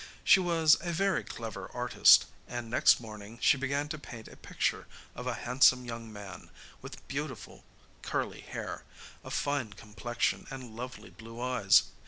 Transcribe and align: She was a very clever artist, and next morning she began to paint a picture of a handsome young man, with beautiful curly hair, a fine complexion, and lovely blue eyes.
She 0.23 0.39
was 0.39 0.77
a 0.81 0.91
very 0.91 1.23
clever 1.23 1.69
artist, 1.75 2.25
and 2.47 2.71
next 2.71 2.99
morning 2.99 3.37
she 3.39 3.55
began 3.55 3.87
to 3.89 3.99
paint 3.99 4.27
a 4.29 4.35
picture 4.35 4.87
of 5.13 5.27
a 5.27 5.35
handsome 5.35 5.85
young 5.85 6.11
man, 6.11 6.49
with 6.81 7.07
beautiful 7.07 7.63
curly 8.01 8.41
hair, 8.41 8.83
a 9.23 9.29
fine 9.29 9.73
complexion, 9.73 10.47
and 10.49 10.75
lovely 10.75 11.11
blue 11.11 11.39
eyes. 11.39 11.83